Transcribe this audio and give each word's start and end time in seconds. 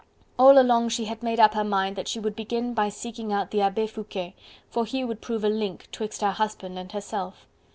All 0.39 0.57
along 0.57 0.89
she 0.89 1.05
had 1.05 1.21
made 1.21 1.39
up 1.39 1.53
her 1.53 1.63
mind 1.63 1.95
that 1.95 2.07
she 2.07 2.19
would 2.19 2.35
begin 2.35 2.73
by 2.73 2.89
seeking 2.89 3.31
out 3.31 3.51
the 3.51 3.61
Abbe 3.61 3.85
Foucquet, 3.85 4.33
for 4.67 4.83
he 4.83 5.03
would 5.03 5.21
prove 5.21 5.43
a 5.43 5.47
link 5.47 5.87
'twixt 5.91 6.21
her 6.21 6.31
husband 6.31 6.79
and 6.79 6.91
herself. 6.91 7.45